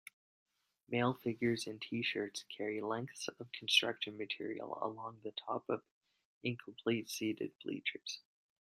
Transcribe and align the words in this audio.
Male 0.89 1.13
figures 1.13 1.67
in 1.67 1.77
Tshirts 1.79 2.43
carry 2.49 2.81
lengths 2.81 3.27
of 3.27 3.51
construction 3.51 4.17
material 4.17 4.79
along 4.81 5.19
the 5.23 5.29
top 5.31 5.69
of 5.69 5.83
incomplete 6.41 7.07
seated 7.07 7.51
bleachers. 7.63 8.17